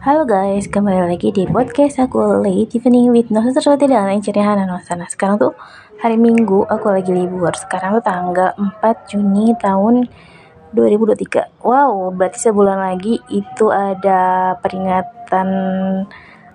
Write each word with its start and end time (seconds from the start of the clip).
Halo 0.00 0.24
guys, 0.24 0.64
kembali 0.64 1.12
lagi 1.12 1.28
di 1.28 1.44
podcast 1.44 2.00
aku 2.00 2.40
Late 2.40 2.72
Evening 2.72 3.12
with 3.12 3.28
No 3.28 3.44
Sesuatu 3.44 3.84
dengan 3.84 4.16
Cerihan 4.16 4.56
Nah 4.64 4.80
sekarang 5.12 5.36
tuh 5.36 5.52
hari 6.00 6.16
Minggu, 6.16 6.64
aku 6.64 6.88
lagi 6.88 7.12
libur. 7.12 7.52
Sekarang 7.52 8.00
tuh 8.00 8.08
tanggal 8.08 8.56
4 8.56 8.80
Juni 9.12 9.52
tahun 9.60 10.08
2023 10.72 11.60
Wow, 11.60 12.16
berarti 12.16 12.48
sebulan 12.48 12.80
lagi 12.80 13.20
itu 13.28 13.68
ada 13.68 14.56
peringatan 14.64 15.48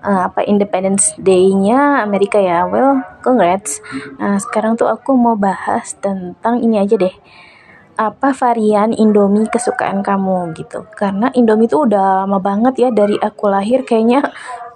uh, 0.00 0.20
apa 0.32 0.40
Independence 0.48 1.12
Day-nya 1.20 2.08
Amerika 2.08 2.40
ya. 2.40 2.64
Well, 2.64 3.04
congrats. 3.20 3.84
Nah 4.16 4.40
sekarang 4.40 4.80
tuh 4.80 4.88
aku 4.88 5.12
mau 5.12 5.36
bahas 5.36 5.92
tentang 6.00 6.64
ini 6.64 6.80
aja 6.80 6.96
deh 6.96 7.12
apa 7.96 8.36
varian 8.36 8.92
Indomie 8.92 9.48
kesukaan 9.48 10.04
kamu 10.04 10.52
gitu. 10.52 10.84
Karena 10.92 11.32
Indomie 11.32 11.64
itu 11.64 11.80
udah 11.88 12.24
lama 12.24 12.38
banget 12.38 12.74
ya 12.76 12.88
dari 12.92 13.16
aku 13.16 13.48
lahir 13.48 13.88
kayaknya 13.88 14.20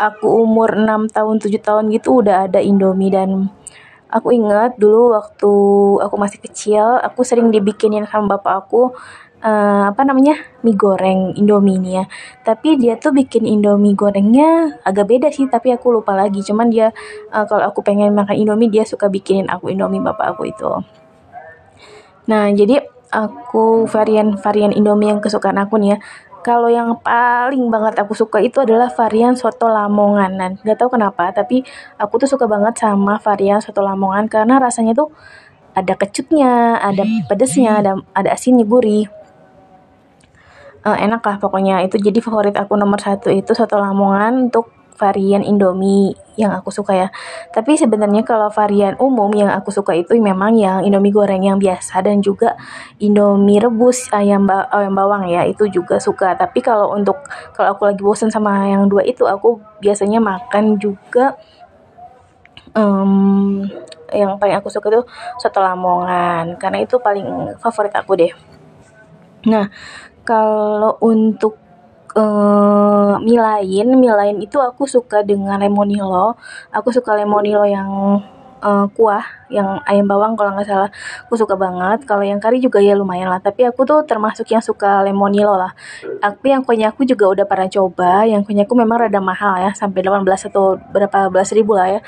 aku 0.00 0.44
umur 0.44 0.72
6 0.72 1.12
tahun 1.12 1.36
7 1.36 1.60
tahun 1.60 1.84
gitu 1.92 2.24
udah 2.24 2.48
ada 2.48 2.64
Indomie. 2.64 3.12
Dan 3.12 3.52
aku 4.08 4.32
ingat 4.32 4.80
dulu 4.80 5.12
waktu 5.12 5.52
aku 6.00 6.16
masih 6.16 6.40
kecil 6.42 6.98
aku 6.98 7.22
sering 7.22 7.52
dibikinin 7.52 8.08
sama 8.08 8.36
bapak 8.36 8.66
aku 8.66 8.90
uh, 9.44 9.84
apa 9.92 10.02
namanya 10.02 10.34
mie 10.66 10.74
goreng 10.74 11.36
Indomie 11.38 11.78
ini 11.78 12.02
ya 12.02 12.04
tapi 12.42 12.74
dia 12.74 12.98
tuh 12.98 13.14
bikin 13.14 13.46
Indomie 13.46 13.94
gorengnya 13.94 14.80
agak 14.82 15.06
beda 15.12 15.28
sih 15.28 15.44
tapi 15.46 15.76
aku 15.76 15.92
lupa 15.92 16.16
lagi. 16.16 16.40
Cuman 16.40 16.72
dia 16.72 16.88
uh, 17.36 17.44
kalau 17.44 17.68
aku 17.68 17.84
pengen 17.84 18.16
makan 18.16 18.32
Indomie 18.32 18.72
dia 18.72 18.88
suka 18.88 19.12
bikinin 19.12 19.46
aku 19.52 19.68
Indomie 19.68 20.00
bapak 20.00 20.36
aku 20.36 20.48
itu. 20.48 20.72
Nah 22.24 22.48
jadi 22.56 22.99
aku 23.10 23.84
varian-varian 23.90 24.70
Indomie 24.74 25.10
yang 25.10 25.20
kesukaan 25.20 25.58
aku 25.58 25.76
nih 25.78 25.94
ya. 25.94 25.98
Kalau 26.40 26.72
yang 26.72 26.96
paling 27.04 27.68
banget 27.68 28.00
aku 28.00 28.16
suka 28.16 28.40
itu 28.40 28.64
adalah 28.64 28.88
varian 28.88 29.36
soto 29.36 29.68
Lamongan. 29.68 30.40
Dan 30.40 30.50
gak 30.64 30.80
tahu 30.80 30.96
kenapa, 30.96 31.28
tapi 31.36 31.60
aku 32.00 32.16
tuh 32.16 32.28
suka 32.32 32.48
banget 32.48 32.80
sama 32.80 33.20
varian 33.20 33.60
soto 33.60 33.84
Lamongan 33.84 34.24
karena 34.24 34.56
rasanya 34.56 34.96
tuh 34.96 35.12
ada 35.76 35.94
kecutnya, 35.94 36.80
ada 36.80 37.04
pedesnya, 37.28 37.84
ada 37.84 38.00
ada 38.16 38.32
asinnya 38.32 38.64
gurih. 38.64 39.06
Uh, 40.80 40.96
enak 40.96 41.20
lah 41.20 41.36
pokoknya 41.36 41.84
itu 41.84 42.00
jadi 42.00 42.24
favorit 42.24 42.56
aku 42.56 42.72
nomor 42.72 42.96
satu 42.96 43.28
itu 43.28 43.52
soto 43.52 43.76
Lamongan 43.76 44.48
untuk 44.48 44.79
varian 45.00 45.40
Indomie 45.40 46.12
yang 46.36 46.52
aku 46.52 46.68
suka 46.68 46.92
ya. 46.92 47.08
Tapi 47.48 47.80
sebenarnya 47.80 48.20
kalau 48.20 48.52
varian 48.52 49.00
umum 49.00 49.32
yang 49.32 49.48
aku 49.48 49.72
suka 49.72 49.96
itu 49.96 50.12
memang 50.20 50.52
yang 50.60 50.84
Indomie 50.84 51.08
goreng 51.08 51.40
yang 51.40 51.56
biasa 51.56 52.04
dan 52.04 52.20
juga 52.20 52.60
Indomie 53.00 53.56
rebus 53.56 54.12
ayam 54.12 54.44
ba 54.44 54.68
ayam 54.68 54.92
bawang 54.92 55.24
ya 55.32 55.48
itu 55.48 55.64
juga 55.72 55.96
suka. 55.96 56.36
Tapi 56.36 56.60
kalau 56.60 56.92
untuk 56.92 57.16
kalau 57.56 57.72
aku 57.72 57.88
lagi 57.88 58.04
bosen 58.04 58.28
sama 58.28 58.68
yang 58.68 58.84
dua 58.92 59.00
itu 59.08 59.24
aku 59.24 59.56
biasanya 59.80 60.20
makan 60.20 60.76
juga 60.76 61.40
um, 62.76 63.64
yang 64.10 64.36
paling 64.36 64.58
aku 64.58 64.68
suka 64.68 64.90
itu 64.90 65.02
soto 65.38 65.62
Lamongan 65.62 66.58
karena 66.58 66.82
itu 66.82 66.98
paling 67.00 67.56
favorit 67.62 67.94
aku 67.94 68.12
deh. 68.18 68.32
Nah, 69.48 69.72
kalau 70.26 71.00
untuk 71.00 71.56
uh, 72.16 73.18
mie 73.22 73.38
lain, 73.38 73.86
mie 74.00 74.14
lain 74.14 74.36
itu 74.42 74.58
aku 74.58 74.86
suka 74.88 75.22
dengan 75.22 75.60
lemonilo. 75.60 76.34
Aku 76.74 76.90
suka 76.90 77.14
lemonilo 77.18 77.62
yang 77.68 78.20
uh, 78.60 78.86
kuah 78.92 79.24
yang 79.50 79.82
ayam 79.88 80.06
bawang 80.06 80.38
kalau 80.38 80.54
nggak 80.54 80.68
salah. 80.68 80.90
Aku 81.26 81.34
suka 81.34 81.58
banget. 81.58 82.06
Kalau 82.06 82.22
yang 82.22 82.38
kari 82.38 82.62
juga 82.62 82.78
ya 82.78 82.94
lumayan 82.94 83.26
lah. 83.26 83.42
Tapi 83.42 83.66
aku 83.66 83.82
tuh 83.82 84.06
termasuk 84.06 84.46
yang 84.52 84.62
suka 84.62 85.02
lemonilo 85.02 85.58
lah. 85.58 85.74
Tapi 86.22 86.54
yang 86.54 86.62
konyaku 86.62 87.02
juga 87.02 87.26
udah 87.34 87.44
pernah 87.48 87.66
coba. 87.66 88.24
Yang 88.28 88.46
konyaku 88.46 88.72
memang 88.78 89.08
rada 89.08 89.18
mahal 89.18 89.58
ya. 89.58 89.70
Sampai 89.74 90.06
18 90.06 90.22
atau 90.22 90.78
berapa 90.78 91.28
belas 91.32 91.50
ribu 91.50 91.74
lah 91.74 91.98
ya. 91.98 92.00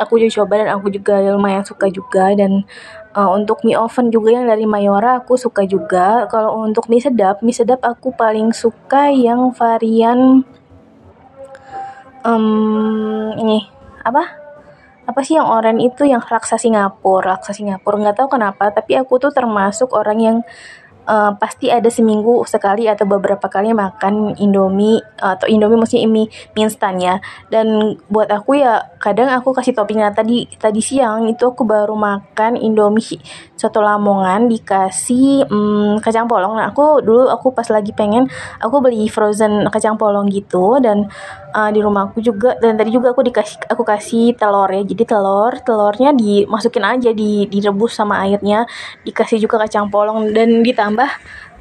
Aku 0.00 0.16
juga 0.16 0.42
coba 0.42 0.64
dan 0.64 0.68
aku 0.72 0.88
juga 0.88 1.20
lumayan 1.20 1.62
suka 1.66 1.92
juga. 1.92 2.32
Dan 2.32 2.64
uh, 3.12 3.28
untuk 3.36 3.60
mie 3.66 3.76
oven 3.76 4.08
juga 4.08 4.32
yang 4.32 4.48
dari 4.48 4.64
Mayora 4.64 5.20
aku 5.20 5.36
suka 5.36 5.68
juga. 5.68 6.24
Kalau 6.32 6.64
untuk 6.64 6.88
mie 6.88 7.04
sedap 7.04 7.44
mie 7.44 7.52
sedap 7.52 7.84
aku 7.84 8.14
paling 8.16 8.56
suka 8.56 9.12
yang 9.12 9.52
varian 9.52 10.48
um, 12.24 13.36
ini. 13.36 13.68
Apa 14.06 14.45
apa 15.06 15.20
sih 15.22 15.38
yang 15.38 15.46
oranye 15.46 15.88
itu 15.88 16.02
yang 16.02 16.18
raksa 16.18 16.58
Singapura 16.58 17.38
raksa 17.38 17.54
Singapura 17.54 18.02
nggak 18.02 18.16
tahu 18.18 18.28
kenapa 18.36 18.74
tapi 18.74 18.98
aku 18.98 19.22
tuh 19.22 19.30
termasuk 19.30 19.94
orang 19.94 20.18
yang 20.18 20.36
uh, 21.06 21.32
pasti 21.38 21.70
ada 21.70 21.86
seminggu 21.88 22.42
sekali 22.44 22.90
atau 22.90 23.06
beberapa 23.06 23.46
kali 23.46 23.72
makan 23.72 24.36
Indomie 24.36 25.00
atau 25.16 25.46
Indomie 25.46 25.78
maksudnya 25.78 26.10
mie, 26.10 26.28
mie 26.52 26.66
instan 26.66 26.98
ya 26.98 27.22
dan 27.48 27.96
buat 28.10 28.28
aku 28.28 28.58
ya 28.58 28.82
kadang 28.98 29.30
aku 29.30 29.54
kasih 29.54 29.72
toppingnya 29.72 30.10
tadi 30.12 30.50
tadi 30.58 30.82
siang 30.82 31.30
itu 31.30 31.46
aku 31.46 31.62
baru 31.62 31.94
makan 31.94 32.58
Indomie 32.58 33.22
soto 33.56 33.80
Lamongan 33.80 34.52
dikasih 34.52 35.48
um, 35.48 35.96
kacang 36.02 36.28
polong. 36.28 36.60
Nah 36.60 36.68
aku 36.68 37.00
dulu 37.00 37.32
aku 37.32 37.56
pas 37.56 37.66
lagi 37.72 37.96
pengen 37.96 38.28
aku 38.60 38.84
beli 38.84 39.08
frozen 39.08 39.64
kacang 39.72 39.96
polong 39.96 40.28
gitu 40.28 40.76
dan 40.82 41.08
uh, 41.56 41.70
di 41.72 41.80
rumahku 41.80 42.20
juga. 42.20 42.52
Dan 42.60 42.76
tadi 42.76 42.92
juga 42.92 43.16
aku 43.16 43.24
dikasih 43.24 43.64
aku 43.72 43.82
kasih 43.82 44.36
telur 44.36 44.68
ya. 44.68 44.84
Jadi 44.84 45.02
telur 45.08 45.52
telurnya 45.64 46.12
dimasukin 46.12 46.84
aja 46.84 47.10
di 47.16 47.48
direbus 47.48 47.96
sama 47.96 48.20
airnya. 48.28 48.68
Dikasih 49.08 49.40
juga 49.40 49.64
kacang 49.64 49.88
polong. 49.88 50.36
Dan 50.36 50.60
ditambah 50.60 51.08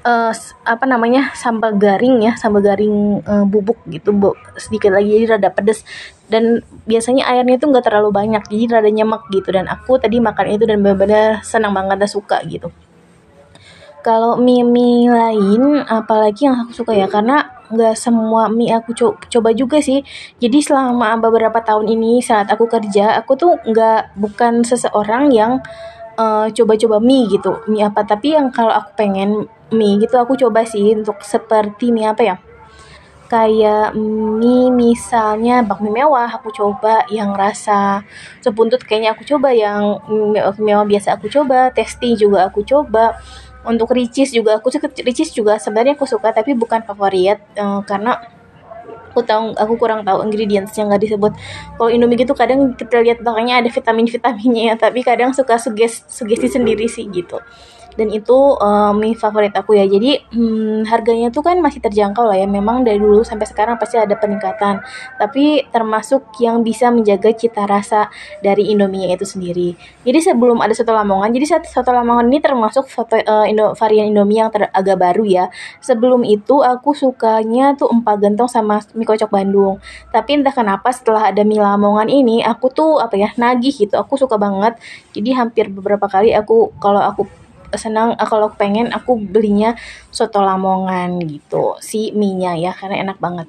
uh, 0.03 0.33
apa 0.67 0.85
namanya 0.85 1.31
sambal 1.39 1.79
garing 1.79 2.27
ya. 2.27 2.35
Sambal 2.35 2.59
garing 2.59 3.23
uh, 3.23 3.47
bubuk 3.47 3.79
gitu 3.87 4.11
bu 4.11 4.35
sedikit 4.59 4.91
lagi. 4.91 5.15
Jadi 5.15 5.25
rada 5.39 5.49
pedes. 5.55 5.87
Dan 6.27 6.59
biasanya 6.83 7.31
airnya 7.31 7.55
tuh 7.55 7.71
nggak 7.71 7.87
terlalu 7.87 8.11
banyak. 8.11 8.43
Jadi 8.51 8.63
rada 8.67 8.91
nyemek 8.91 9.31
gitu. 9.31 9.49
Dan 9.55 9.71
aku 9.71 9.95
tadi 9.95 10.19
makan 10.19 10.45
itu 10.59 10.67
dan 10.67 10.83
benar-benar 10.83 11.39
senang 11.47 11.71
banget 11.71 11.95
dan 12.03 12.11
suka 12.11 12.43
gitu 12.43 12.67
kalau 14.05 14.37
mie 14.37 14.61
mie 14.61 15.09
lain 15.09 15.81
apalagi 15.81 16.45
yang 16.45 16.61
aku 16.61 16.85
suka 16.85 16.93
ya 16.93 17.09
karena 17.09 17.57
nggak 17.73 17.97
semua 17.97 18.45
mie 18.53 18.69
aku 18.69 18.93
co 18.93 19.17
coba 19.17 19.49
juga 19.57 19.81
sih. 19.81 20.05
Jadi 20.37 20.61
selama 20.61 21.17
beberapa 21.17 21.57
tahun 21.65 21.89
ini 21.89 22.21
saat 22.21 22.45
aku 22.53 22.69
kerja 22.69 23.17
aku 23.17 23.33
tuh 23.33 23.57
nggak 23.65 24.13
bukan 24.13 24.61
seseorang 24.61 25.33
yang 25.33 25.57
coba 26.15 26.53
coba-coba 26.53 27.01
mie 27.01 27.25
gitu. 27.33 27.65
Mie 27.65 27.89
apa? 27.89 28.05
Tapi 28.05 28.37
yang 28.37 28.53
kalau 28.53 28.71
aku 28.71 28.93
pengen 28.93 29.49
mie 29.73 29.97
gitu 29.97 30.15
aku 30.21 30.37
coba 30.37 30.61
sih 30.69 30.93
untuk 30.93 31.25
seperti 31.25 31.89
mie 31.89 32.13
apa 32.13 32.21
ya? 32.21 32.37
Kayak 33.25 33.97
mie 33.97 34.69
misalnya 34.69 35.65
bakmi 35.65 35.89
mewah 35.89 36.29
aku 36.29 36.53
coba. 36.53 37.09
Yang 37.09 37.31
rasa 37.33 37.79
sebuntut 38.45 38.85
kayaknya 38.85 39.17
aku 39.17 39.25
coba 39.25 39.49
yang 39.49 39.97
mie 40.07 40.45
mewah 40.61 40.85
biasa 40.85 41.17
aku 41.17 41.27
coba 41.27 41.73
testi 41.73 42.13
juga 42.13 42.45
aku 42.47 42.61
coba 42.61 43.17
untuk 43.65 43.91
Ricis 43.91 44.31
juga 44.31 44.57
aku 44.61 44.69
suka 44.69 44.87
Ricis 45.03 45.33
juga 45.33 45.57
sebenarnya 45.57 45.97
aku 45.97 46.05
suka 46.07 46.31
tapi 46.31 46.53
bukan 46.53 46.85
favorit 46.85 47.41
uh, 47.57 47.81
karena 47.83 48.21
aku 49.11 49.23
tahu 49.23 49.55
aku 49.55 49.73
kurang 49.79 50.03
tahu 50.03 50.27
ingredients 50.27 50.75
yang 50.75 50.91
nggak 50.91 51.07
disebut. 51.07 51.31
Kalau 51.79 51.89
Indomie 51.89 52.19
gitu 52.19 52.35
kadang 52.35 52.75
kita 52.75 52.99
lihat 52.99 53.23
belakangnya 53.23 53.63
ada 53.63 53.69
vitamin 53.71 54.05
vitaminnya 54.11 54.63
ya 54.71 54.75
tapi 54.75 54.99
kadang 55.07 55.31
suka 55.31 55.55
suges 55.55 56.03
sugesti 56.11 56.51
sendiri 56.51 56.85
sih 56.91 57.07
gitu 57.07 57.39
dan 57.95 58.11
itu 58.11 58.35
uh, 58.59 58.91
mie 58.91 59.15
favorit 59.15 59.55
aku 59.55 59.75
ya. 59.75 59.87
Jadi 59.87 60.19
hmm, 60.35 60.87
harganya 60.87 61.31
tuh 61.31 61.41
kan 61.43 61.57
masih 61.63 61.79
terjangkau 61.79 62.27
lah 62.27 62.37
ya. 62.37 62.47
Memang 62.47 62.83
dari 62.83 62.99
dulu 62.99 63.23
sampai 63.23 63.47
sekarang 63.47 63.79
pasti 63.79 63.95
ada 63.95 64.13
peningkatan. 64.19 64.83
Tapi 65.15 65.67
termasuk 65.71 66.35
yang 66.43 66.61
bisa 66.61 66.91
menjaga 66.91 67.31
cita 67.31 67.63
rasa 67.63 68.11
dari 68.43 68.71
Indomie 68.71 69.07
itu 69.11 69.23
sendiri. 69.23 69.73
Jadi 70.03 70.19
sebelum 70.19 70.59
ada 70.59 70.75
soto 70.75 70.91
Lamongan 70.91 71.31
jadi 71.31 71.63
soto 71.63 71.91
Lamongan 71.95 72.27
ini 72.27 72.39
termasuk 72.43 72.91
foto 72.91 73.15
uh, 73.15 73.47
Indo, 73.47 73.73
varian 73.79 74.11
Indomie 74.11 74.43
yang 74.43 74.51
ter, 74.51 74.67
agak 74.69 74.99
baru 74.99 75.23
ya. 75.23 75.45
Sebelum 75.79 76.27
itu 76.27 76.59
aku 76.61 76.91
sukanya 76.91 77.73
tuh 77.79 77.87
empat 77.89 78.19
gentong 78.19 78.51
sama 78.51 78.83
mie 78.93 79.07
kocok 79.07 79.31
Bandung. 79.31 79.79
Tapi 80.11 80.43
entah 80.43 80.51
kenapa 80.51 80.91
setelah 80.91 81.31
ada 81.31 81.41
mie 81.47 81.63
Lamongan 81.63 82.11
ini 82.11 82.43
aku 82.43 82.67
tuh 82.69 82.99
apa 82.99 83.15
ya 83.15 83.31
nagih 83.39 83.71
gitu. 83.71 83.95
Aku 83.95 84.19
suka 84.19 84.35
banget. 84.35 84.75
Jadi 85.15 85.31
hampir 85.31 85.71
beberapa 85.71 86.11
kali 86.11 86.35
aku 86.35 86.75
kalau 86.83 86.99
aku 86.99 87.44
senang 87.77 88.15
uh, 88.15 88.27
kalau 88.27 88.51
pengen 88.53 88.91
aku 88.91 89.19
belinya 89.19 89.75
soto 90.11 90.41
Lamongan 90.41 91.19
gitu. 91.23 91.77
Si 91.79 92.11
mie-nya 92.11 92.57
ya 92.59 92.71
karena 92.75 93.07
enak 93.07 93.17
banget. 93.21 93.47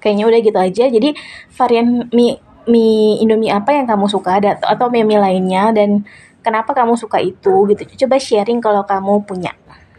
Kayaknya 0.00 0.24
udah 0.28 0.40
gitu 0.44 0.58
aja. 0.60 0.84
Jadi 0.88 1.08
varian 1.56 2.08
mie 2.12 2.40
mie 2.64 3.20
Indomie 3.20 3.52
apa 3.52 3.76
yang 3.76 3.84
kamu 3.84 4.08
suka 4.08 4.40
ada 4.40 4.56
atau 4.60 4.88
mie 4.88 5.04
mie 5.04 5.20
lainnya 5.20 5.72
dan 5.72 6.04
kenapa 6.44 6.72
kamu 6.72 6.96
suka 6.96 7.20
itu 7.20 7.68
gitu. 7.72 8.06
Coba 8.06 8.16
sharing 8.20 8.60
kalau 8.60 8.84
kamu 8.84 9.24
punya 9.24 9.52